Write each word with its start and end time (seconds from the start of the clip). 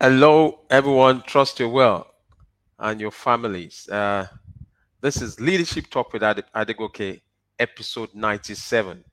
Hello, 0.00 0.60
everyone. 0.70 1.22
Trust 1.22 1.60
you 1.60 1.68
well 1.68 2.06
and 2.78 3.00
your 3.00 3.10
families. 3.10 3.88
Uh, 3.88 4.26
this 5.00 5.20
is 5.22 5.38
Leadership 5.40 5.90
Talk 5.90 6.12
with 6.12 6.22
Ade- 6.22 6.44
Adegoke, 6.54 7.20
episode 7.58 8.10
97. 8.14 9.04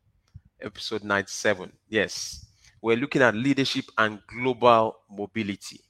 Episode 0.62 1.04
97. 1.04 1.72
Yes, 1.90 2.46
we're 2.82 2.98
looking 2.98 3.22
at 3.22 3.36
leadership 3.36 3.86
and 3.98 4.20
global 4.28 4.98
mobility. 5.10 5.82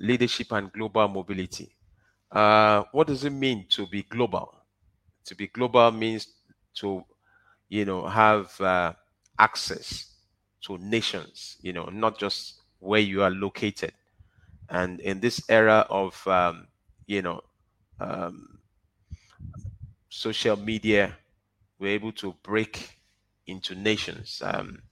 Leadership 0.00 0.52
and 0.52 0.72
global 0.72 1.08
mobility. 1.08 1.74
Uh, 2.30 2.84
what 2.92 3.06
does 3.08 3.24
it 3.24 3.30
mean 3.32 3.66
to 3.70 3.86
be 3.86 4.02
global? 4.04 4.54
To 5.26 5.34
be 5.36 5.48
global 5.48 5.90
means 5.92 6.28
to, 6.76 7.04
you 7.68 7.84
know, 7.84 8.06
have 8.06 8.60
uh, 8.60 8.92
access 9.38 10.14
to 10.62 10.78
nations, 10.78 11.56
you 11.62 11.72
know, 11.72 11.86
not 11.86 12.18
just 12.18 12.62
where 12.80 13.00
you 13.00 13.22
are 13.22 13.30
located. 13.30 13.92
And 14.68 15.00
in 15.00 15.20
this 15.20 15.42
era 15.48 15.86
of, 15.90 16.26
um, 16.26 16.68
you 17.06 17.22
know, 17.22 17.40
um, 18.00 18.58
social 20.08 20.56
media, 20.56 21.16
we're 21.78 21.92
able 21.94 22.12
to 22.12 22.34
break 22.42 22.98
into 23.46 23.74
nations. 23.74 24.42
Um, 24.44 24.82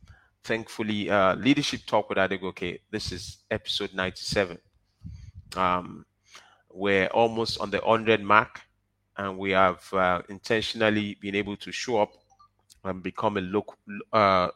thankfully, 0.44 1.10
uh, 1.10 1.34
Leadership 1.36 1.82
Talk 1.86 2.08
with 2.08 2.18
Adegoke, 2.18 2.80
this 2.90 3.12
is 3.12 3.38
episode 3.50 3.94
97. 3.94 4.58
Um, 5.56 6.06
we're 6.72 7.08
almost 7.08 7.60
on 7.60 7.70
the 7.70 7.78
100 7.78 8.22
mark, 8.22 8.62
and 9.16 9.38
we 9.38 9.52
have 9.52 9.82
uh, 9.92 10.22
intentionally 10.28 11.16
been 11.20 11.34
able 11.34 11.56
to 11.58 11.72
show 11.72 12.02
up 12.02 12.12
and 12.84 13.02
become 13.02 13.36
a 13.36 13.40
local, 13.40 13.76
uh, 14.12 14.48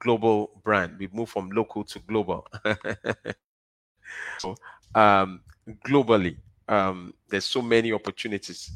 global 0.00 0.60
brand. 0.64 0.98
We 0.98 1.08
moved 1.12 1.32
from 1.32 1.50
local 1.50 1.84
to 1.84 1.98
global. 2.00 2.46
so, 4.38 4.56
um, 4.94 5.40
globally, 5.86 6.36
um, 6.68 7.14
there's 7.28 7.44
so 7.44 7.62
many 7.62 7.92
opportunities. 7.92 8.70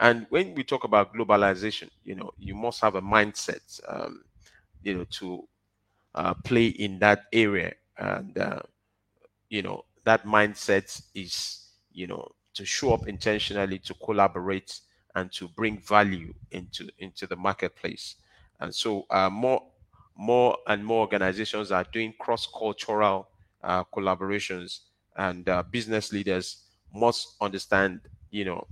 And 0.00 0.26
when 0.30 0.54
we 0.54 0.64
talk 0.64 0.84
about 0.84 1.14
globalization, 1.14 1.90
you 2.04 2.14
know, 2.14 2.30
you 2.38 2.54
must 2.54 2.80
have 2.80 2.94
a 2.96 3.02
mindset, 3.02 3.80
um, 3.88 4.24
you 4.82 4.94
know, 4.94 5.04
to 5.04 5.48
uh, 6.14 6.34
play 6.34 6.66
in 6.66 6.98
that 7.00 7.24
area. 7.32 7.74
And, 7.98 8.36
uh, 8.38 8.60
you 9.48 9.62
know, 9.62 9.84
that 10.04 10.24
mindset 10.24 11.02
is, 11.14 11.68
you 11.92 12.06
know, 12.06 12.32
to 12.54 12.64
show 12.64 12.92
up 12.94 13.06
intentionally, 13.08 13.78
to 13.80 13.94
collaborate, 13.94 14.80
and 15.14 15.32
to 15.32 15.48
bring 15.48 15.78
value 15.80 16.32
into 16.50 16.88
into 16.98 17.26
the 17.26 17.36
marketplace. 17.36 18.16
And 18.60 18.74
so, 18.74 19.06
uh, 19.10 19.30
more 19.30 19.62
more 20.16 20.56
and 20.66 20.84
more 20.84 21.00
organizations 21.00 21.70
are 21.70 21.84
doing 21.92 22.14
cross-cultural 22.18 23.28
uh, 23.66 23.84
collaborations, 23.92 24.80
and 25.16 25.48
uh, 25.48 25.62
business 25.70 26.12
leaders 26.12 26.62
must 26.94 27.34
understand, 27.40 28.00
you 28.30 28.44
know, 28.44 28.66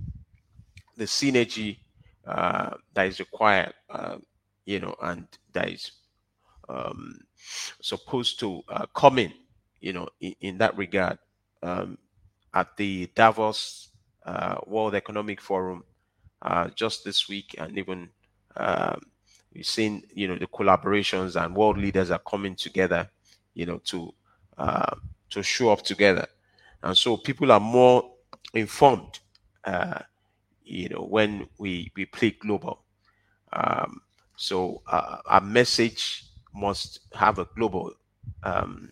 the 0.97 1.03
synergy 1.03 1.77
uh, 2.25 2.71
that 2.93 3.07
is 3.07 3.19
required, 3.19 3.73
uh, 3.89 4.17
you 4.65 4.79
know, 4.79 4.95
and 5.03 5.27
that 5.53 5.69
is 5.69 5.91
um, 6.69 7.19
supposed 7.81 8.39
to 8.39 8.63
uh, 8.69 8.85
come 8.95 9.19
in, 9.19 9.33
you 9.81 9.93
know, 9.93 10.07
in, 10.21 10.33
in 10.41 10.57
that 10.57 10.75
regard. 10.77 11.19
Um, 11.61 11.97
at 12.53 12.77
the 12.77 13.09
Davos 13.15 13.89
uh, 14.25 14.55
World 14.65 14.95
Economic 14.95 15.41
Forum 15.41 15.83
just 16.75 17.03
this 17.03 17.27
week, 17.27 17.55
and 17.57 17.77
even 17.77 18.09
um, 18.55 19.01
we've 19.53 19.65
seen 19.65 20.03
you 20.13 20.27
know 20.27 20.37
the 20.37 20.47
collaborations 20.47 21.41
and 21.41 21.55
world 21.55 21.77
leaders 21.77 22.11
are 22.11 22.19
coming 22.19 22.55
together 22.55 23.09
you 23.53 23.65
know 23.65 23.79
to 23.79 24.13
uh, 24.57 24.95
to 25.31 25.43
show 25.43 25.71
up 25.71 25.81
together. 25.83 26.27
And 26.83 26.97
so 26.97 27.17
people 27.17 27.51
are 27.51 27.59
more 27.59 28.11
informed 28.53 29.19
uh, 29.65 29.99
you 30.63 30.89
know 30.89 31.01
when 31.03 31.47
we 31.57 31.91
we 31.95 32.05
play 32.05 32.31
global. 32.31 32.83
Um, 33.53 34.01
so 34.37 34.81
uh, 34.87 35.17
our 35.25 35.41
message 35.41 36.25
must 36.53 37.01
have 37.13 37.39
a 37.39 37.45
global 37.55 37.93
um, 38.43 38.91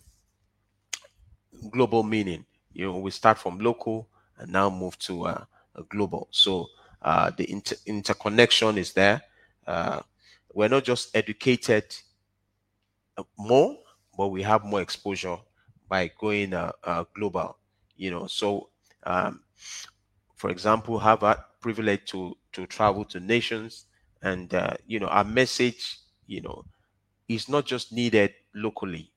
global 1.70 2.02
meaning. 2.02 2.44
You 2.72 2.86
know 2.86 2.98
we 2.98 3.10
start 3.10 3.38
from 3.38 3.58
local 3.58 4.08
and 4.38 4.50
now 4.52 4.70
move 4.70 4.98
to 5.00 5.26
uh, 5.26 5.44
a 5.74 5.82
global. 5.84 6.28
So 6.30 6.68
uh, 7.02 7.30
the 7.36 7.50
inter- 7.50 7.76
interconnection 7.86 8.78
is 8.78 8.92
there. 8.92 9.22
Uh, 9.66 10.00
we're 10.52 10.68
not 10.68 10.84
just 10.84 11.14
educated 11.16 11.84
uh, 13.16 13.22
more, 13.38 13.76
but 14.16 14.28
we 14.28 14.42
have 14.42 14.64
more 14.64 14.80
exposure 14.80 15.38
by 15.88 16.10
going 16.18 16.54
uh, 16.54 16.72
uh, 16.84 17.04
global. 17.14 17.58
You 17.96 18.10
know, 18.10 18.26
so 18.26 18.70
um, 19.04 19.40
for 20.36 20.50
example, 20.50 20.98
have 20.98 21.22
a 21.22 21.44
privilege 21.60 22.04
to 22.06 22.36
to 22.52 22.66
travel 22.66 23.04
to 23.06 23.20
nations, 23.20 23.86
and 24.22 24.52
uh, 24.54 24.74
you 24.86 25.00
know, 25.00 25.06
our 25.08 25.24
message, 25.24 25.98
you 26.26 26.40
know, 26.40 26.64
is 27.28 27.48
not 27.48 27.66
just 27.66 27.92
needed 27.92 28.34
locally; 28.54 29.12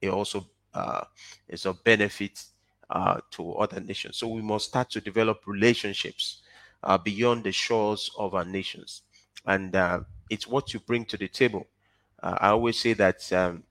it 0.00 0.10
also 0.10 0.46
uh, 0.74 1.04
is 1.48 1.66
of 1.66 1.82
benefit 1.84 2.44
uh, 2.90 3.20
to 3.32 3.54
other 3.54 3.80
nations. 3.80 4.18
So 4.18 4.28
we 4.28 4.42
must 4.42 4.66
start 4.68 4.90
to 4.90 5.00
develop 5.00 5.42
relationships 5.46 6.42
uh, 6.82 6.98
beyond 6.98 7.44
the 7.44 7.52
shores 7.52 8.10
of 8.18 8.34
our 8.34 8.44
nations, 8.44 9.02
and 9.46 9.76
it's 10.30 10.46
what 10.46 10.74
you 10.74 10.80
bring 10.80 11.04
to 11.06 11.16
the 11.16 11.28
table. 11.28 11.66
I 12.22 12.48
always 12.50 12.78
say 12.78 12.94
that 12.94 13.32
um, 13.32 13.64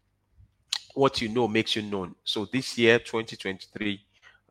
what 0.98 1.22
you 1.22 1.30
know 1.30 1.48
makes 1.48 1.76
you 1.76 1.84
known. 1.84 2.16
So 2.24 2.46
this 2.46 2.78
year, 2.78 3.00
2023, 3.00 4.02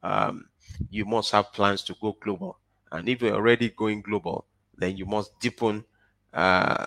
um, 0.03 0.47
you 0.91 1.05
must 1.05 1.33
have 1.33 1.53
plans 1.53 1.83
to 1.85 1.97
go 2.01 2.17
global. 2.21 2.59
And 2.93 3.09
if 3.09 3.23
you're 3.23 3.35
already 3.35 3.71
going 3.71 4.03
global, 4.03 4.47
then 4.77 4.97
you 4.97 5.07
must 5.07 5.39
deepen 5.41 5.85
uh, 6.33 6.87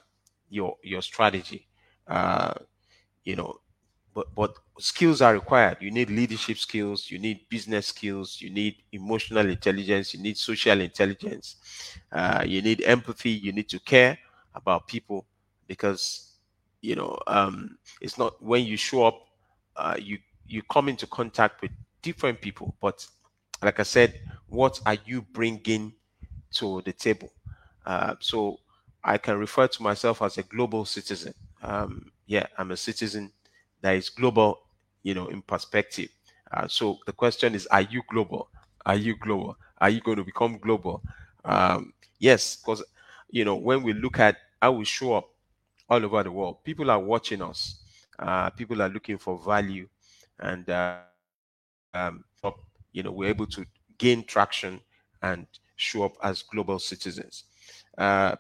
your 0.50 0.78
your 0.84 1.02
strategy. 1.02 1.68
Uh, 2.08 2.54
you 3.24 3.36
know, 3.36 3.60
but 4.14 4.28
but 4.36 4.56
skills 4.80 5.22
are 5.22 5.34
required. 5.34 5.78
You 5.82 5.92
need 5.92 6.10
leadership 6.10 6.58
skills. 6.58 7.12
You 7.12 7.20
need 7.20 7.48
business 7.50 7.88
skills. 7.88 8.42
You 8.42 8.50
need 8.50 8.78
emotional 8.92 9.50
intelligence. 9.50 10.14
You 10.14 10.22
need 10.22 10.38
social 10.38 10.82
intelligence. 10.82 11.58
Uh, 12.12 12.44
you 12.48 12.62
need 12.62 12.82
empathy. 12.84 13.32
You 13.32 13.54
need 13.54 13.70
to 13.70 13.80
care 13.80 14.18
about 14.56 14.88
people 14.88 15.26
because 15.68 16.34
you 16.82 16.96
know 16.96 17.18
um, 17.28 17.78
it's 18.02 18.18
not 18.18 18.42
when 18.44 18.66
you 18.66 18.78
show 18.78 19.06
up 19.06 19.29
uh, 19.80 19.96
you 20.00 20.18
you 20.48 20.62
come 20.64 20.90
into 20.90 21.08
contact 21.08 21.62
with 21.62 21.72
different 22.02 22.42
people 22.42 22.76
but 22.82 23.06
like 23.64 23.80
i 23.80 23.84
said 23.84 24.20
what 24.48 24.80
are 24.86 24.98
you 25.06 25.22
bringing 25.22 25.94
to 26.52 26.82
the 26.82 26.92
table? 26.94 27.32
Uh, 27.86 28.16
so 28.20 28.60
i 29.04 29.18
can 29.18 29.38
refer 29.38 29.68
to 29.68 29.84
myself 29.84 30.22
as 30.22 30.38
a 30.38 30.44
global 30.44 30.86
citizen. 30.86 31.34
Um, 31.62 32.12
yeah 32.28 32.46
i'm 32.58 32.72
a 32.72 32.78
citizen 32.78 33.32
that 33.82 33.96
is 33.96 34.10
global 34.10 34.60
you 35.04 35.14
know 35.14 35.28
in 35.28 35.42
perspective. 35.42 36.10
Uh, 36.52 36.68
so 36.68 36.98
the 37.06 37.14
question 37.14 37.56
is 37.56 37.68
are 37.68 37.82
you 37.82 38.02
global? 38.10 38.50
Are 38.86 38.96
you 38.96 39.16
global? 39.16 39.58
Are 39.80 39.90
you 39.90 40.02
going 40.02 40.18
to 40.18 40.24
become 40.24 40.58
global? 40.58 41.04
Um, 41.46 41.94
yes 42.20 42.58
because 42.58 42.84
you 43.30 43.46
know 43.46 43.56
when 43.56 43.84
we 43.84 43.94
look 43.94 44.20
at 44.20 44.38
how 44.62 44.74
we 44.74 44.86
show 44.86 45.14
up 45.14 45.30
all 45.90 46.04
over 46.04 46.24
the 46.24 46.32
world 46.32 46.64
people 46.64 46.92
are 46.92 47.00
watching 47.00 47.42
us 47.42 47.80
uh, 48.20 48.50
people 48.52 48.82
are 48.82 48.90
looking 48.90 49.18
for 49.18 49.38
value 49.40 49.88
and 50.40 50.70
uh, 50.70 50.98
um, 50.98 51.54
you 52.24 52.34
know 52.38 52.46
we're 52.46 52.64
able 52.64 52.72
to 52.72 53.66
gain 53.98 54.24
traction 54.24 54.26
and 55.22 55.48
show 55.76 56.04
up 56.06 56.14
as 56.24 56.44
global 56.44 56.80
citizens. 56.80 57.44
Uh, 57.98 58.36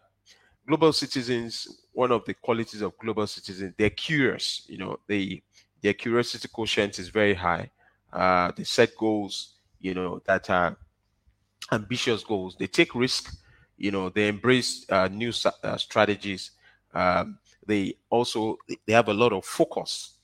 global 0.67 0.91
citizens 0.93 1.67
one 1.93 2.11
of 2.11 2.23
the 2.25 2.33
qualities 2.33 2.81
of 2.81 2.97
global 2.97 3.25
citizens 3.27 3.73
they're 3.77 3.89
curious 3.89 4.65
you 4.67 4.77
know 4.77 4.97
they 5.07 5.41
their 5.81 5.93
curiosity 5.93 6.47
quotient 6.51 6.99
is 6.99 7.09
very 7.09 7.33
high. 7.35 7.69
Uh, 8.11 8.51
they 8.55 8.63
set 8.63 8.89
goals 8.97 9.55
you 9.79 9.93
know 9.93 10.21
that 10.25 10.49
are 10.49 10.77
ambitious 11.71 12.23
goals. 12.23 12.55
They 12.59 12.67
take 12.67 12.95
risk 12.95 13.33
you 13.77 13.91
know 13.91 14.09
they 14.09 14.27
embrace 14.27 14.85
uh, 14.89 15.07
new 15.07 15.31
uh, 15.63 15.77
strategies. 15.77 16.51
Um, 16.93 17.39
they 17.65 17.95
also 18.09 18.57
they 18.85 18.93
have 18.93 19.09
a 19.09 19.13
lot 19.13 19.33
of 19.33 19.45
focus 19.45 20.15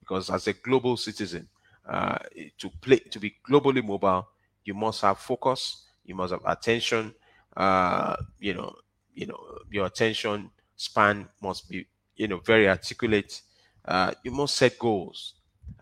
because 0.00 0.30
as 0.30 0.46
a 0.46 0.52
global 0.52 0.96
citizen 0.96 1.48
uh, 1.88 2.18
to 2.58 2.70
play 2.80 2.98
to 2.98 3.18
be 3.18 3.34
globally 3.48 3.84
mobile 3.84 4.28
you 4.64 4.74
must 4.74 5.00
have 5.02 5.18
focus 5.18 5.84
you 6.04 6.14
must 6.14 6.32
have 6.32 6.42
attention 6.46 7.14
uh, 7.56 8.16
you 8.38 8.54
know 8.54 8.74
you 9.14 9.26
know 9.26 9.38
your 9.70 9.86
attention 9.86 10.50
span 10.76 11.28
must 11.42 11.68
be 11.68 11.86
you 12.16 12.28
know 12.28 12.38
very 12.38 12.68
articulate 12.68 13.42
uh, 13.86 14.12
you 14.22 14.30
must 14.30 14.56
set 14.56 14.78
goals 14.78 15.34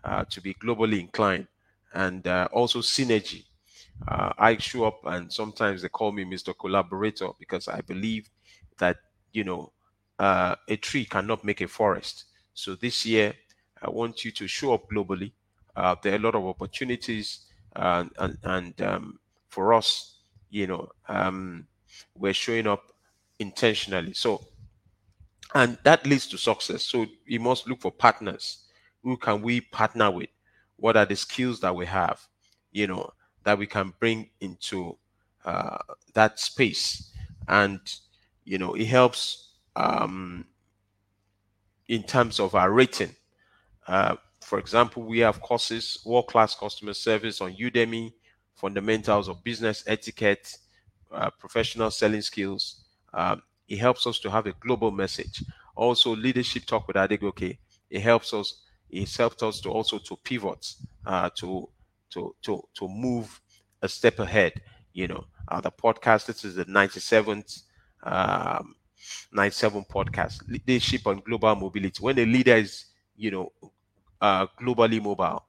uh, 0.03 0.23
to 0.25 0.41
be 0.41 0.53
globally 0.55 0.99
inclined 0.99 1.47
and 1.93 2.27
uh, 2.27 2.47
also 2.51 2.79
synergy 2.79 3.43
uh, 4.07 4.33
I 4.37 4.57
show 4.57 4.85
up 4.85 5.05
and 5.05 5.31
sometimes 5.31 5.81
they 5.81 5.89
call 5.89 6.11
me 6.11 6.23
Mr. 6.25 6.53
Collaborator 6.53 7.29
because 7.39 7.67
I 7.67 7.81
believe 7.81 8.29
that, 8.79 8.97
you 9.31 9.43
know, 9.43 9.71
uh, 10.21 10.55
a 10.67 10.77
tree 10.77 11.03
cannot 11.03 11.43
make 11.43 11.61
a 11.61 11.67
forest. 11.67 12.25
So 12.53 12.75
this 12.75 13.05
year, 13.07 13.33
I 13.81 13.89
want 13.89 14.23
you 14.23 14.31
to 14.33 14.47
show 14.47 14.75
up 14.75 14.87
globally. 14.87 15.31
Uh, 15.75 15.95
there 16.03 16.13
are 16.13 16.17
a 16.17 16.19
lot 16.19 16.35
of 16.35 16.45
opportunities, 16.45 17.47
and 17.75 18.11
and, 18.19 18.37
and 18.43 18.81
um, 18.83 19.19
for 19.49 19.73
us, 19.73 20.19
you 20.51 20.67
know, 20.67 20.89
um, 21.09 21.65
we're 22.15 22.35
showing 22.35 22.67
up 22.67 22.91
intentionally. 23.39 24.13
So, 24.13 24.45
and 25.55 25.79
that 25.85 26.05
leads 26.05 26.27
to 26.27 26.37
success. 26.37 26.83
So 26.83 27.07
we 27.27 27.39
must 27.39 27.67
look 27.67 27.81
for 27.81 27.91
partners. 27.91 28.65
Who 29.01 29.17
can 29.17 29.41
we 29.41 29.61
partner 29.61 30.11
with? 30.11 30.29
What 30.75 30.97
are 30.97 31.05
the 31.07 31.15
skills 31.15 31.59
that 31.61 31.75
we 31.75 31.87
have? 31.87 32.21
You 32.71 32.85
know, 32.85 33.11
that 33.43 33.57
we 33.57 33.65
can 33.65 33.91
bring 33.99 34.29
into 34.39 34.97
uh, 35.45 35.79
that 36.13 36.39
space, 36.39 37.11
and 37.47 37.79
you 38.45 38.59
know, 38.59 38.75
it 38.75 38.85
helps 38.85 39.50
um, 39.75 40.45
in 41.87 42.03
terms 42.03 42.39
of 42.39 42.55
our 42.55 42.71
rating. 42.71 43.15
Uh, 43.87 44.15
for 44.41 44.59
example, 44.59 45.03
we 45.03 45.19
have 45.19 45.41
courses, 45.41 45.99
world 46.05 46.27
class 46.27 46.55
customer 46.55 46.93
service 46.93 47.41
on 47.41 47.53
Udemy, 47.55 48.13
fundamentals 48.55 49.27
of 49.27 49.43
business 49.43 49.83
etiquette, 49.87 50.57
uh, 51.11 51.29
professional 51.31 51.91
selling 51.91 52.21
skills. 52.21 52.83
Um, 53.13 53.41
it 53.67 53.77
helps 53.77 54.05
us 54.07 54.19
to 54.19 54.31
have 54.31 54.47
a 54.47 54.53
global 54.53 54.91
message. 54.91 55.43
Also, 55.75 56.15
leadership 56.15 56.65
talk 56.65 56.87
with 56.87 56.95
Adegoke. 56.97 57.57
It 57.89 58.01
helps 58.01 58.33
us. 58.33 58.61
It 58.89 59.09
helped 59.15 59.41
us 59.43 59.61
to 59.61 59.69
also 59.69 59.97
to 59.99 60.17
pivot, 60.17 60.75
uh, 61.05 61.29
to 61.37 61.69
to 62.11 62.35
to 62.41 62.61
to 62.73 62.87
move 62.87 63.39
a 63.81 63.87
step 63.87 64.19
ahead. 64.19 64.61
You 64.93 65.07
know, 65.07 65.25
uh, 65.47 65.61
the 65.61 65.71
podcast. 65.71 66.25
This 66.25 66.43
is 66.43 66.55
the 66.55 66.65
ninety 66.65 66.99
seventh. 66.99 67.61
Um, 68.03 68.75
97 69.31 69.85
podcast 69.85 70.41
leadership 70.49 71.05
on 71.07 71.21
global 71.25 71.55
mobility. 71.55 72.01
When 72.01 72.19
a 72.19 72.25
leader 72.25 72.55
is 72.55 72.85
you 73.15 73.31
know 73.31 73.51
uh, 74.21 74.47
globally 74.59 75.01
mobile 75.01 75.45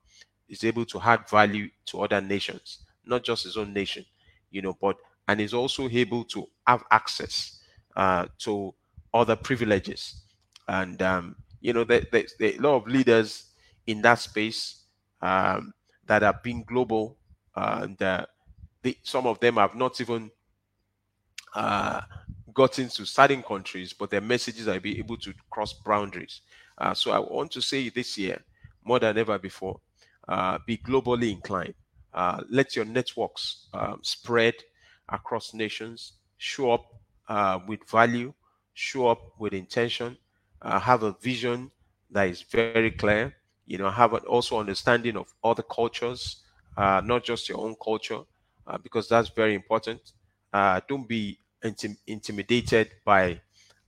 is 0.48 0.64
able 0.64 0.84
to 0.86 1.00
add 1.00 1.28
value 1.28 1.68
to 1.86 2.02
other 2.02 2.20
nations 2.20 2.78
not 3.04 3.24
just 3.24 3.44
his 3.44 3.56
own 3.56 3.72
nation 3.72 4.04
you 4.50 4.62
know 4.62 4.76
but 4.80 4.96
and 5.28 5.40
is 5.40 5.54
also 5.54 5.88
able 5.88 6.24
to 6.24 6.46
have 6.66 6.82
access 6.90 7.60
uh, 7.96 8.26
to 8.38 8.74
other 9.14 9.36
privileges. 9.36 10.22
And 10.68 11.00
um, 11.02 11.36
you 11.60 11.72
know 11.72 11.84
there, 11.84 12.02
there's, 12.10 12.34
there, 12.38 12.52
a 12.54 12.58
lot 12.58 12.76
of 12.76 12.86
leaders 12.86 13.46
in 13.86 14.02
that 14.02 14.18
space 14.18 14.84
um, 15.20 15.72
that 16.06 16.22
are 16.22 16.38
being 16.42 16.64
global 16.64 17.16
and 17.54 18.00
uh, 18.02 18.26
they, 18.82 18.96
some 19.02 19.26
of 19.26 19.38
them 19.40 19.56
have 19.56 19.74
not 19.74 20.00
even 20.00 20.30
uh, 21.54 22.00
got 22.54 22.78
into 22.78 23.04
certain 23.04 23.42
countries, 23.42 23.92
but 23.92 24.10
their 24.10 24.20
messages 24.20 24.68
are 24.68 24.80
be 24.80 24.98
able 24.98 25.16
to 25.18 25.32
cross 25.50 25.72
boundaries. 25.72 26.40
Uh, 26.78 26.94
so 26.94 27.10
I 27.12 27.18
want 27.18 27.50
to 27.52 27.62
say 27.62 27.88
this 27.88 28.18
year, 28.18 28.42
more 28.84 28.98
than 28.98 29.16
ever 29.18 29.38
before, 29.38 29.80
uh, 30.28 30.58
be 30.66 30.76
globally 30.78 31.32
inclined. 31.32 31.74
Uh, 32.12 32.42
let 32.50 32.76
your 32.76 32.84
networks 32.84 33.68
um, 33.72 34.00
spread 34.02 34.54
across 35.08 35.54
nations. 35.54 36.14
Show 36.38 36.72
up 36.72 36.86
uh, 37.28 37.58
with 37.66 37.88
value. 37.88 38.32
Show 38.74 39.08
up 39.08 39.20
with 39.38 39.52
intention. 39.52 40.16
Uh, 40.60 40.78
have 40.78 41.02
a 41.02 41.12
vision 41.22 41.70
that 42.10 42.28
is 42.28 42.42
very 42.42 42.90
clear. 42.90 43.34
You 43.66 43.78
know, 43.78 43.90
have 43.90 44.12
an 44.12 44.20
also 44.20 44.58
understanding 44.58 45.16
of 45.16 45.32
other 45.42 45.62
cultures, 45.62 46.42
uh, 46.76 47.00
not 47.04 47.24
just 47.24 47.48
your 47.48 47.58
own 47.58 47.76
culture, 47.82 48.20
because 48.82 49.08
that's 49.08 49.28
very 49.30 49.54
important. 49.54 50.00
don't 50.88 51.08
be 51.08 51.38
intim- 51.64 51.98
intimidated 52.06 52.90
by 53.04 53.40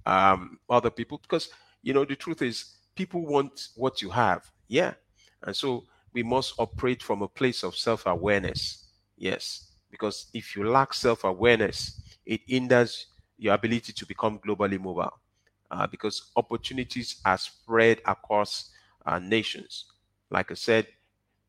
um, 0.06 0.59
other 0.69 0.91
people. 0.91 1.19
Because 1.19 1.49
you 1.82 1.93
know 1.93 2.05
the 2.05 2.17
truth 2.17 2.43
is 2.43 2.76
people 2.94 3.25
want 3.26 3.69
what 3.76 4.00
you 4.03 4.11
have. 4.11 4.50
Yeah. 4.69 4.94
And 5.43 5.55
so 5.55 5.85
we 6.12 6.23
must 6.23 6.55
operate 6.59 7.03
from 7.03 7.23
a 7.23 7.29
place 7.29 7.62
of 7.62 7.76
self-awareness. 7.76 8.87
Yes. 9.17 9.73
Because 9.91 10.26
if 10.35 10.56
you 10.56 10.69
lack 10.69 10.94
self-awareness 10.94 12.00
it 12.26 12.41
hinders 12.47 13.06
your 13.37 13.55
ability 13.55 13.93
to 13.93 14.06
become 14.06 14.38
globally 14.38 14.81
mobile 14.81 15.12
uh, 15.71 15.87
because 15.87 16.31
opportunities 16.37 17.21
are 17.25 17.37
spread 17.38 18.00
across 18.06 18.71
uh, 19.06 19.19
nations. 19.19 19.87
Like 20.31 20.50
i 20.50 20.55
said 20.55 20.87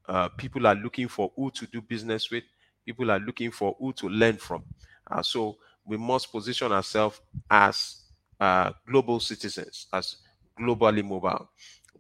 uh, 0.07 0.29
people 0.29 0.67
are 0.67 0.75
looking 0.75 1.07
for 1.07 1.31
who 1.35 1.49
to 1.51 1.65
do 1.67 1.81
business 1.81 2.29
with. 2.29 2.43
People 2.85 3.09
are 3.09 3.19
looking 3.19 3.51
for 3.51 3.75
who 3.79 3.93
to 3.93 4.07
learn 4.09 4.37
from. 4.37 4.63
Uh, 5.09 5.23
so 5.23 5.57
we 5.85 5.97
must 5.97 6.31
position 6.31 6.71
ourselves 6.71 7.21
as 7.49 8.03
uh, 8.39 8.71
global 8.87 9.19
citizens, 9.19 9.87
as 9.93 10.17
globally 10.59 11.03
mobile. 11.03 11.49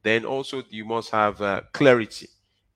Then 0.03 0.25
also 0.25 0.63
you 0.69 0.85
must 0.85 1.11
have 1.11 1.41
uh, 1.41 1.61
clarity. 1.73 2.27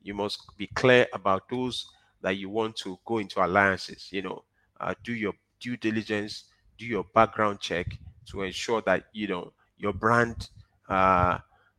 You 0.02 0.14
must 0.14 0.42
be 0.58 0.68
clear 0.68 1.08
about 1.14 1.50
those 1.50 1.86
that 2.22 2.38
you 2.38 2.50
want 2.50 2.76
to 2.78 2.98
go 3.06 3.18
into 3.20 3.44
alliances. 3.44 4.08
You 4.12 4.24
know, 4.24 4.44
uh, 4.80 4.94
do 5.04 5.14
your 5.14 5.34
due 5.60 5.78
diligence, 5.78 6.46
do 6.78 6.86
your 6.86 7.04
background 7.14 7.60
check 7.60 7.88
to 8.32 8.44
ensure 8.44 8.82
that 8.84 9.06
you 9.14 9.28
know 9.28 9.54
your 9.78 9.94
brand 9.94 10.50
uh, 10.88 11.38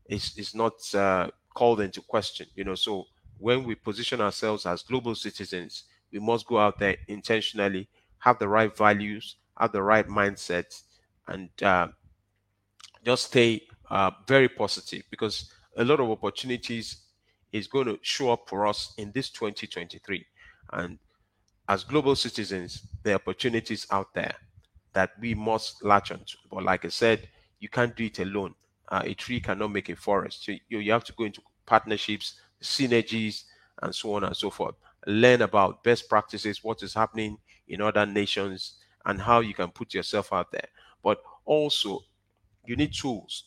is 0.09 0.37
is 0.37 0.55
not 0.55 0.73
uh, 0.95 1.29
called 1.55 1.81
into 1.81 2.01
question. 2.03 2.47
You 2.55 2.65
know, 2.65 2.75
so 2.75 3.07
when 3.39 3.65
we 3.65 3.75
position 3.75 4.21
ourselves 4.21 4.67
as 4.67 4.83
global 4.83 5.15
citizens, 5.15 5.85
we 6.13 6.19
must 6.19 6.47
go 6.47 6.59
out 6.59 6.79
there 6.79 6.97
intentionally 7.09 7.89
have 8.21 8.39
the 8.39 8.49
right 8.49 8.75
values, 8.77 9.37
have 9.59 9.73
the 9.73 9.83
right 9.83 10.07
mindset, 10.09 10.83
and 11.29 11.51
uh, 11.63 11.89
just 13.05 13.27
stay 13.27 13.63
uh, 13.91 14.11
very 14.27 14.49
positive 14.49 15.03
because 15.11 15.53
a 15.77 15.85
lot 15.85 16.01
of 16.01 16.11
opportunities 16.11 17.03
is 17.53 17.67
going 17.67 17.87
to 17.87 17.99
show 18.03 18.31
up 18.31 18.49
for 18.49 18.67
us 18.67 18.95
in 18.99 19.11
this 19.13 19.31
2023. 19.31 20.25
And 20.73 20.99
as 21.69 21.85
global 21.85 22.15
citizens, 22.17 22.83
the 23.03 23.15
opportunities 23.15 23.87
out 23.91 24.13
there 24.15 24.35
that 24.93 25.11
we 25.21 25.35
must 25.35 25.85
latch 25.85 26.11
onto. 26.11 26.37
But 26.51 26.65
like 26.65 26.85
I 26.85 26.89
said, 26.89 27.29
you 27.61 27.69
can't 27.69 27.95
do 27.97 28.05
it 28.05 28.19
alone. 28.19 28.55
Uh, 28.89 29.03
a 29.05 29.15
tree 29.15 29.41
cannot 29.41 29.69
make 29.69 29.89
a 29.89 29.97
forest. 29.97 30.45
So 30.45 30.53
you, 30.69 30.79
you 30.79 30.93
have 30.93 31.05
to 31.05 31.13
go 31.13 31.25
into 31.25 31.41
partnerships, 31.67 32.41
synergies, 32.63 33.45
and 33.83 33.95
so 33.95 34.15
on 34.15 34.25
and 34.25 34.37
so 34.37 34.51
forth. 34.51 34.75
Learn 35.07 35.43
about 35.43 35.83
best 35.83 36.09
practices, 36.09 36.63
what 36.63 36.83
is 36.83 36.95
happening 36.95 37.39
in 37.69 37.81
other 37.81 38.05
nations 38.07 38.75
and 39.07 39.21
how 39.21 39.41
you 39.41 39.55
can 39.55 39.69
put 39.69 39.95
yourself 39.95 40.33
out 40.33 40.53
there. 40.53 40.69
But 41.03 41.23
also, 41.45 42.01
you 42.67 42.77
need 42.77 42.93
tools. 42.93 43.45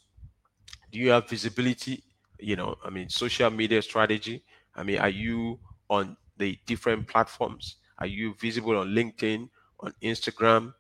Do 0.92 1.00
you 1.00 1.12
have 1.12 1.30
visibility? 1.30 2.04
You 2.40 2.56
know, 2.56 2.76
I 2.84 2.90
mean, 2.90 3.10
social 3.10 3.50
media 3.50 3.82
strategy. 3.82 4.44
I 4.76 4.84
mean, 4.84 4.98
are 5.00 5.10
you 5.10 5.60
on 5.90 6.18
the 6.38 6.58
different 6.66 7.08
platforms? 7.08 7.78
Are 8.00 8.08
you 8.08 8.34
visible 8.40 8.78
on 8.78 8.88
LinkedIn, 8.90 9.50
on 9.80 9.94
Instagram, 10.02 10.74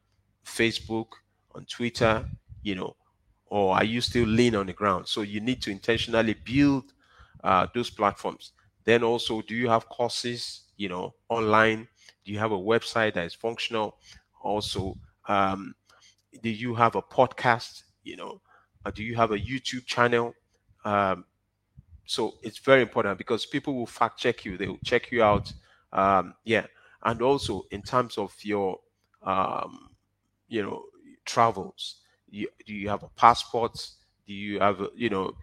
Facebook, 0.45 1.07
on 1.53 1.65
Twitter? 1.65 2.25
You 2.63 2.75
know, 2.75 2.95
or 3.47 3.75
are 3.75 3.83
you 3.83 4.01
still 4.01 4.25
lean 4.25 4.55
on 4.55 4.65
the 4.65 4.73
ground? 4.73 5.07
So 5.07 5.21
you 5.21 5.39
need 5.39 5.61
to 5.61 5.71
intentionally 5.71 6.33
build 6.33 6.93
uh, 7.43 7.67
those 7.73 7.89
platforms. 7.89 8.53
Then 8.85 9.03
also, 9.03 9.41
do 9.41 9.55
you 9.55 9.69
have 9.69 9.87
courses? 9.89 10.61
You 10.77 10.89
know, 10.89 11.13
online 11.29 11.87
do 12.25 12.31
you 12.31 12.39
have 12.39 12.51
a 12.51 12.57
website 12.57 13.13
that 13.15 13.25
is 13.25 13.33
functional? 13.33 13.97
Also, 14.41 14.97
um, 15.27 15.75
do 16.41 16.49
you 16.49 16.73
have 16.75 16.95
a 16.95 17.01
podcast? 17.01 17.83
You 18.03 18.17
know, 18.17 18.41
do 18.93 19.03
you 19.03 19.15
have 19.15 19.31
a 19.31 19.37
YouTube 19.37 19.85
channel? 19.85 20.33
Um, 20.85 21.25
so 22.05 22.35
it's 22.43 22.59
very 22.59 22.81
important 22.81 23.17
because 23.17 23.45
people 23.45 23.75
will 23.75 23.85
fact 23.85 24.19
check 24.19 24.45
you. 24.45 24.57
They 24.57 24.67
will 24.67 24.79
check 24.83 25.11
you 25.11 25.23
out. 25.23 25.51
Um, 25.91 26.33
yeah, 26.43 26.65
and 27.03 27.21
also 27.21 27.63
in 27.71 27.81
terms 27.81 28.17
of 28.17 28.33
your, 28.43 28.79
um, 29.23 29.89
you 30.47 30.63
know, 30.63 30.83
travels. 31.25 31.97
You, 32.29 32.47
do 32.65 32.73
you 32.73 32.89
have 32.89 33.03
a 33.03 33.09
passport? 33.09 33.73
Do 34.25 34.33
you 34.33 34.59
have, 34.59 34.81
a, 34.81 34.89
you 34.95 35.09
know, 35.09 35.33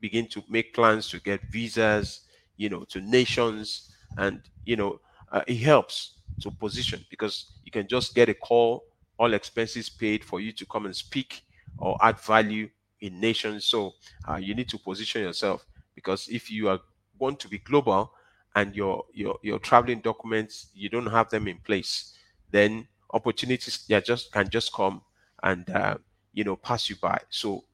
begin 0.00 0.28
to 0.28 0.42
make 0.48 0.74
plans 0.74 1.08
to 1.08 1.20
get 1.20 1.40
visas? 1.50 2.20
You 2.56 2.70
know, 2.70 2.84
to 2.90 3.00
nations, 3.00 3.90
and 4.16 4.40
you 4.64 4.76
know, 4.76 5.00
uh, 5.32 5.42
it 5.46 5.56
helps 5.58 6.14
to 6.40 6.50
position 6.50 7.04
because 7.10 7.52
you 7.64 7.70
can 7.70 7.86
just 7.86 8.14
get 8.14 8.28
a 8.28 8.34
call, 8.34 8.84
all 9.18 9.34
expenses 9.34 9.88
paid 9.88 10.24
for 10.24 10.40
you 10.40 10.52
to 10.52 10.66
come 10.66 10.86
and 10.86 10.96
speak 10.96 11.42
or 11.78 11.96
add 12.02 12.18
value 12.20 12.68
in 13.00 13.20
nations. 13.20 13.66
So 13.66 13.92
uh, 14.28 14.36
you 14.36 14.54
need 14.54 14.68
to 14.70 14.78
position 14.78 15.22
yourself 15.22 15.66
because 15.94 16.28
if 16.28 16.50
you 16.50 16.68
are 16.68 16.80
want 17.18 17.40
to 17.40 17.48
be 17.48 17.58
global 17.58 18.12
and 18.54 18.74
your 18.74 19.04
your 19.12 19.38
your 19.42 19.58
traveling 19.58 20.00
documents 20.00 20.68
you 20.74 20.88
don't 20.88 21.06
have 21.06 21.30
them 21.30 21.48
in 21.48 21.58
place, 21.58 22.14
then 22.50 22.86
opportunities 23.12 23.84
yeah 23.88 24.00
just 24.00 24.32
can 24.32 24.48
just 24.48 24.72
come 24.72 25.00
and 25.42 25.68
uh, 25.70 25.96
you 26.32 26.44
know 26.44 26.56
pass 26.56 26.88
you 26.88 26.96
by. 26.96 27.18
So 27.30 27.64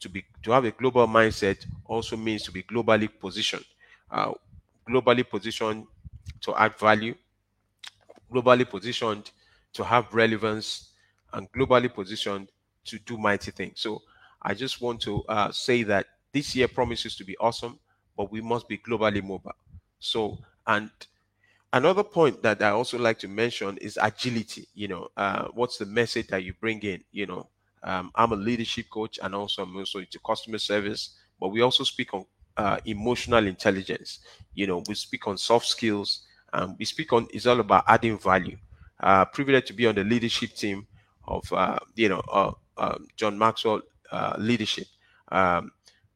to 0.00 0.08
be 0.08 0.24
to 0.42 0.52
have 0.52 0.64
a 0.64 0.70
global 0.70 1.06
mindset 1.06 1.66
also 1.84 2.16
means 2.16 2.42
to 2.44 2.52
be 2.52 2.62
globally 2.62 3.08
positioned, 3.20 3.64
uh, 4.10 4.32
globally 4.88 5.28
positioned 5.28 5.86
to 6.40 6.54
add 6.56 6.78
value 6.78 7.14
globally 8.32 8.68
positioned 8.68 9.30
to 9.72 9.84
have 9.84 10.12
relevance 10.14 10.92
and 11.32 11.50
globally 11.52 11.92
positioned 11.92 12.50
to 12.84 12.98
do 13.00 13.18
mighty 13.18 13.50
things. 13.50 13.80
So 13.80 14.02
I 14.42 14.54
just 14.54 14.80
want 14.80 15.00
to 15.02 15.22
uh, 15.24 15.52
say 15.52 15.82
that 15.84 16.06
this 16.32 16.54
year 16.54 16.68
promises 16.68 17.16
to 17.16 17.24
be 17.24 17.36
awesome, 17.38 17.78
but 18.16 18.30
we 18.30 18.40
must 18.40 18.68
be 18.68 18.78
globally 18.78 19.22
mobile. 19.22 19.54
So, 19.98 20.38
and 20.66 20.90
another 21.72 22.04
point 22.04 22.42
that 22.42 22.62
I 22.62 22.70
also 22.70 22.98
like 22.98 23.18
to 23.20 23.28
mention 23.28 23.76
is 23.78 23.98
agility. 24.00 24.68
You 24.74 24.88
know, 24.88 25.08
uh, 25.16 25.48
what's 25.54 25.78
the 25.78 25.86
message 25.86 26.28
that 26.28 26.44
you 26.44 26.54
bring 26.54 26.80
in? 26.82 27.04
You 27.12 27.26
know, 27.26 27.48
um, 27.82 28.10
I'm 28.14 28.32
a 28.32 28.36
leadership 28.36 28.86
coach 28.90 29.18
and 29.22 29.34
also 29.34 29.62
I'm 29.62 29.76
also 29.76 29.98
into 30.00 30.18
customer 30.20 30.58
service, 30.58 31.16
but 31.40 31.48
we 31.48 31.62
also 31.62 31.84
speak 31.84 32.14
on 32.14 32.24
uh, 32.58 32.78
emotional 32.86 33.46
intelligence. 33.46 34.20
You 34.54 34.68
know, 34.68 34.84
we 34.88 34.96
speak 34.96 35.28
on 35.28 35.38
soft 35.38 35.66
skills. 35.66 36.26
Um, 36.52 36.76
we 36.78 36.86
speak 36.86 37.12
on 37.14 37.28
it's 37.32 37.46
all 37.46 37.60
about 37.60 37.84
adding 37.88 38.18
value. 38.18 38.58
Uh, 39.00 39.24
privileged 39.26 39.68
to 39.68 39.74
be 39.74 39.86
on 39.86 39.96
the 39.96 40.04
leadership 40.04 40.54
team 40.54 40.86
of 41.26 41.52
uh, 41.52 41.78
you 41.96 42.10
know 42.10 42.22
uh, 42.32 42.52
uh, 42.78 42.98
John 43.16 43.38
Maxwell 43.38 43.82
uh, 44.12 44.36
leadership. 44.38 44.88
Um, 45.30 45.72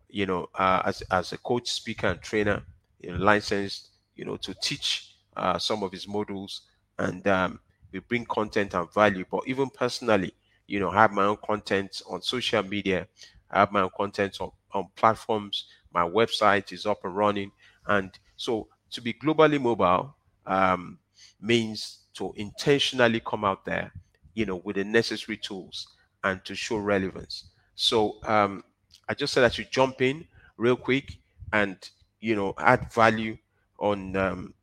you 0.08 0.26
know, 0.26 0.49
uh, 0.54 0.82
as 0.87 1.02
as 1.11 1.32
a 1.32 1.38
coach, 1.38 1.68
speaker, 1.70 2.08
and 2.08 2.20
trainer, 2.22 2.62
you 3.00 3.11
know, 3.12 3.18
licensed, 3.25 3.90
you 4.16 4.25
know, 4.25 4.37
to 4.38 4.54
teach 4.54 5.14
uh, 5.37 5.58
some 5.58 5.82
of 5.82 5.92
his 5.92 6.06
modules, 6.06 6.61
and 6.99 7.26
um, 7.28 7.61
we 7.92 8.00
bring 8.00 8.25
content 8.26 8.75
and 8.75 8.92
value. 8.92 9.25
But 9.30 9.44
even 9.46 9.70
personally, 9.70 10.34
you 10.66 10.80
know, 10.80 10.90
I 10.90 11.02
have 11.02 11.12
my 11.12 11.25
own 11.25 11.38
content 11.44 12.02
on 12.08 12.22
social 12.22 12.62
media. 12.62 13.08
I 13.50 13.61
have 13.61 13.72
my 13.72 13.82
own 13.82 13.90
content 13.96 14.38
on, 14.40 14.50
on 14.72 14.88
platforms. 14.96 15.66
My 15.92 16.02
website 16.08 16.72
is 16.72 16.87
up 16.87 17.04
and 17.04 17.16
running, 17.16 17.52
and 17.87 18.11
so 18.37 18.68
to 18.90 19.00
be 19.00 19.12
globally 19.14 19.61
mobile 19.61 20.14
um, 20.46 20.99
means 21.40 22.00
to 22.14 22.32
intentionally 22.37 23.20
come 23.20 23.44
out 23.44 23.64
there, 23.64 23.92
you 24.34 24.44
know, 24.46 24.56
with 24.64 24.76
the 24.76 24.84
necessary 24.84 25.37
tools 25.37 25.87
and 26.25 26.44
to 26.44 26.54
show 26.54 26.76
relevance. 26.76 27.50
So 27.75 28.18
um, 28.25 28.64
I 29.08 29.14
just 29.14 29.32
said 29.32 29.42
that 29.42 29.58
you 29.58 29.64
jump 29.70 30.02
in 30.02 30.26
real 30.56 30.76
quick 30.76 31.18
and 31.52 31.76
you 32.20 32.37
know 32.37 32.54
add 32.58 32.92
value 32.92 33.37
on 33.78 34.16
um, 34.16 34.54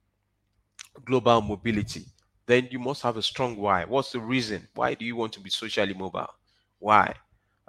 global 1.06 1.42
mobility. 1.42 2.06
Then 2.46 2.68
you 2.72 2.80
must 2.80 3.02
have 3.04 3.18
a 3.18 3.22
strong 3.22 3.56
why. 3.58 3.86
What's 3.86 4.12
the 4.12 4.20
reason? 4.20 4.68
Why 4.74 4.94
do 4.96 5.06
you 5.06 5.16
want 5.16 5.34
to 5.34 5.40
be 5.40 5.50
socially 5.50 5.94
mobile? 5.94 6.34
Why? 6.80 7.14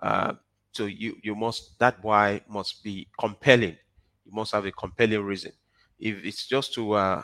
Uh, 0.00 0.34
so 0.80 0.86
you 0.86 1.16
you 1.22 1.34
must 1.34 1.78
that 1.78 2.02
why 2.02 2.40
must 2.48 2.82
be 2.84 3.08
compelling. 3.18 3.76
You 4.24 4.32
must 4.32 4.52
have 4.52 4.66
a 4.66 4.72
compelling 4.72 5.22
reason. 5.22 5.52
If 5.98 6.24
it's 6.24 6.46
just 6.46 6.74
to 6.74 6.92
uh, 6.92 7.22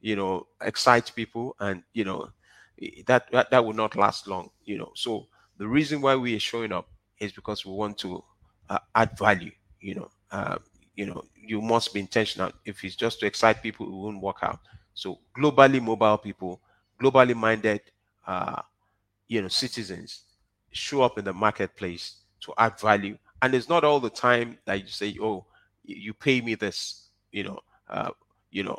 you 0.00 0.16
know 0.16 0.46
excite 0.62 1.12
people 1.14 1.56
and 1.60 1.82
you 1.92 2.04
know 2.04 2.30
that, 3.06 3.30
that 3.32 3.50
that 3.50 3.64
will 3.64 3.72
not 3.72 3.96
last 3.96 4.26
long 4.26 4.50
you 4.64 4.78
know 4.78 4.90
so 4.94 5.26
the 5.58 5.66
reason 5.66 6.00
why 6.00 6.16
we 6.16 6.34
are 6.36 6.40
showing 6.40 6.72
up 6.72 6.88
is 7.20 7.32
because 7.32 7.64
we 7.64 7.72
want 7.72 7.96
to 7.98 8.22
uh, 8.68 8.78
add 8.94 9.16
value 9.18 9.52
you 9.80 9.94
know 9.94 10.08
uh, 10.32 10.58
you 10.96 11.06
know 11.06 11.22
you 11.36 11.60
must 11.62 11.94
be 11.94 12.00
intentional 12.00 12.50
if 12.64 12.82
it's 12.84 12.96
just 12.96 13.20
to 13.20 13.26
excite 13.26 13.62
people 13.62 13.86
it 13.86 13.92
won't 13.92 14.20
work 14.20 14.38
out 14.42 14.60
so 14.94 15.18
globally 15.38 15.80
mobile 15.80 16.18
people 16.18 16.60
globally 17.00 17.34
minded 17.34 17.80
uh, 18.26 18.60
you 19.28 19.42
know 19.42 19.48
citizens 19.48 20.24
show 20.72 21.02
up 21.02 21.18
in 21.18 21.24
the 21.24 21.32
marketplace 21.32 22.16
to 22.44 22.52
add 22.58 22.78
value 22.80 23.16
and 23.42 23.54
it's 23.54 23.68
not 23.68 23.84
all 23.84 24.00
the 24.00 24.10
time 24.10 24.58
that 24.66 24.80
you 24.80 24.88
say 24.88 25.16
oh 25.20 25.44
you 25.84 26.14
pay 26.14 26.40
me 26.40 26.54
this 26.54 27.10
you 27.32 27.44
know 27.44 27.58
uh, 27.90 28.10
you 28.50 28.62
know 28.62 28.78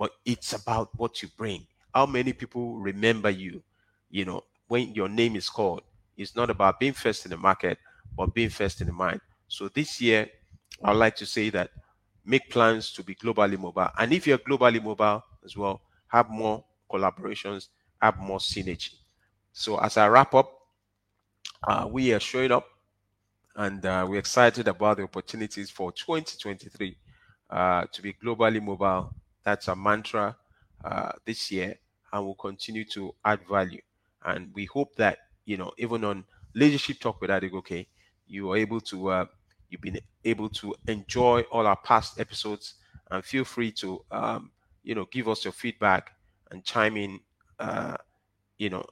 but 0.00 0.12
it's 0.24 0.54
about 0.54 0.88
what 0.96 1.20
you 1.22 1.28
bring. 1.36 1.66
How 1.94 2.06
many 2.06 2.32
people 2.32 2.78
remember 2.78 3.28
you? 3.28 3.62
You 4.10 4.24
know, 4.24 4.44
when 4.66 4.94
your 4.94 5.10
name 5.10 5.36
is 5.36 5.50
called, 5.50 5.82
it's 6.16 6.34
not 6.34 6.48
about 6.48 6.80
being 6.80 6.94
first 6.94 7.26
in 7.26 7.30
the 7.30 7.36
market, 7.36 7.76
but 8.16 8.32
being 8.32 8.48
first 8.48 8.80
in 8.80 8.86
the 8.86 8.94
mind. 8.94 9.20
So 9.46 9.68
this 9.68 10.00
year, 10.00 10.26
I'd 10.82 10.96
like 10.96 11.16
to 11.16 11.26
say 11.26 11.50
that 11.50 11.70
make 12.24 12.48
plans 12.48 12.92
to 12.94 13.02
be 13.04 13.14
globally 13.14 13.58
mobile. 13.58 13.90
And 13.98 14.10
if 14.14 14.26
you're 14.26 14.38
globally 14.38 14.82
mobile 14.82 15.22
as 15.44 15.54
well, 15.54 15.82
have 16.08 16.30
more 16.30 16.64
collaborations, 16.90 17.68
have 18.00 18.18
more 18.18 18.38
synergy. 18.38 18.94
So 19.52 19.76
as 19.78 19.98
I 19.98 20.08
wrap 20.08 20.34
up, 20.34 20.50
uh, 21.68 21.86
we 21.90 22.14
are 22.14 22.20
showing 22.20 22.52
up 22.52 22.64
and 23.56 23.84
uh, 23.84 24.06
we're 24.08 24.18
excited 24.18 24.68
about 24.68 24.98
the 24.98 25.04
opportunities 25.04 25.70
for 25.70 25.92
2023 25.92 26.96
uh, 27.50 27.84
to 27.92 28.02
be 28.02 28.12
globally 28.14 28.62
mobile 28.62 29.12
that's 29.42 29.68
a 29.68 29.76
mantra 29.76 30.36
uh, 30.84 31.12
this 31.24 31.50
year, 31.50 31.76
and 32.12 32.24
we'll 32.24 32.34
continue 32.34 32.84
to 32.84 33.14
add 33.24 33.40
value. 33.48 33.80
And 34.24 34.52
we 34.54 34.66
hope 34.66 34.94
that 34.96 35.18
you 35.44 35.56
know, 35.56 35.72
even 35.78 36.04
on 36.04 36.24
leadership 36.54 37.00
talk 37.00 37.20
with 37.20 37.30
Adegoke, 37.30 37.86
you 38.26 38.52
are 38.52 38.56
able 38.56 38.80
to 38.82 39.08
uh, 39.08 39.24
you've 39.68 39.80
been 39.80 39.98
able 40.24 40.48
to 40.50 40.74
enjoy 40.88 41.40
all 41.50 41.66
our 41.66 41.76
past 41.76 42.20
episodes. 42.20 42.74
And 43.10 43.24
feel 43.24 43.44
free 43.44 43.72
to 43.72 44.04
um, 44.10 44.50
you 44.82 44.94
know 44.94 45.06
give 45.10 45.28
us 45.28 45.44
your 45.44 45.52
feedback 45.52 46.12
and 46.50 46.64
chime 46.64 46.96
in. 46.96 47.20
Uh, 47.58 47.96
you 48.58 48.70
know, 48.70 48.84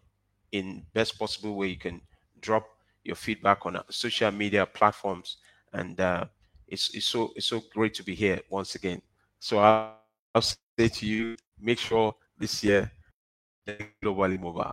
in 0.53 0.85
best 0.95 1.19
possible 1.19 1.55
way, 1.55 1.69
you 1.69 1.77
can 1.79 2.01
drop 2.41 2.67
your 3.05 3.17
feedback 3.17 3.65
on 3.67 3.79
social 3.91 4.31
media 4.31 4.67
platforms, 4.67 5.39
and 5.73 6.01
uh, 6.01 6.25
it's 6.67 6.95
it's 6.95 7.07
so 7.07 7.33
it's 7.37 7.47
so 7.47 7.63
great 7.75 7.95
to 7.95 8.03
be 8.03 8.15
here 8.15 8.41
once 8.51 8.75
again. 8.75 9.01
So 9.41 9.59
I 9.59 9.93
I'll 10.35 10.43
say 10.43 10.89
to 10.89 11.07
you, 11.07 11.37
make 11.61 11.79
sure 11.79 12.15
this 12.39 12.63
year 12.63 12.91
globally 14.03 14.39
mobile 14.41 14.73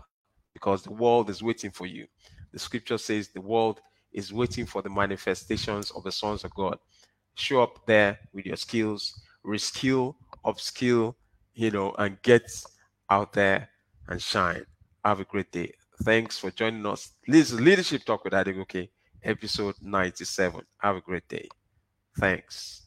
because 0.53 0.83
the 0.83 0.91
world 0.91 1.29
is 1.29 1.43
waiting 1.43 1.71
for 1.71 1.85
you. 1.85 2.07
The 2.53 2.59
scripture 2.59 2.97
says 2.97 3.29
the 3.29 3.41
world 3.41 3.81
is 4.13 4.31
waiting 4.31 4.65
for 4.65 4.81
the 4.81 4.89
manifestations 4.89 5.91
of 5.91 6.03
the 6.03 6.11
sons 6.11 6.43
of 6.43 6.53
God. 6.55 6.77
Show 7.35 7.63
up 7.63 7.85
there 7.85 8.19
with 8.33 8.45
your 8.45 8.55
skills, 8.55 9.21
reskill, 9.45 10.15
upskill, 10.45 11.15
you 11.53 11.71
know, 11.71 11.93
and 11.97 12.21
get 12.21 12.49
out 13.09 13.33
there 13.33 13.69
and 14.07 14.21
shine. 14.21 14.65
Have 15.03 15.19
a 15.19 15.25
great 15.25 15.51
day. 15.51 15.73
Thanks 16.03 16.37
for 16.37 16.51
joining 16.51 16.85
us. 16.85 17.13
This 17.27 17.51
is 17.51 17.59
Leadership 17.59 18.03
Talk 18.05 18.23
with 18.23 18.33
Adegoke, 18.33 18.89
episode 19.23 19.75
97. 19.81 20.61
Have 20.77 20.97
a 20.97 21.01
great 21.01 21.27
day. 21.27 21.47
Thanks. 22.19 22.84